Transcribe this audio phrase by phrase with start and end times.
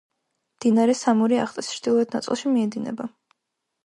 [0.59, 3.07] მდინარე სამური ახტის ჩრდილოეთ ნაწილში მიედინება.